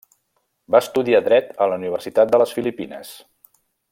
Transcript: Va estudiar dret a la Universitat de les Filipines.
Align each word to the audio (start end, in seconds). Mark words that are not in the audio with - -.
Va 0.75 0.79
estudiar 0.85 1.19
dret 1.27 1.51
a 1.65 1.69
la 1.73 1.77
Universitat 1.81 2.33
de 2.33 2.41
les 2.45 2.57
Filipines. 2.59 3.15